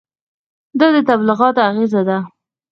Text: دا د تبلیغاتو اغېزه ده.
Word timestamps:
دا 0.79 0.87
د 0.95 0.97
تبلیغاتو 1.09 1.61
اغېزه 1.69 2.01
ده. 2.07 2.17